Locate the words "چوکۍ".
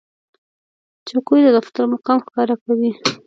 1.07-1.39